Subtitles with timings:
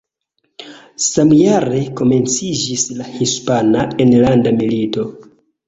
[1.07, 5.09] Samjare komenciĝis la Hispana Enlanda Milito.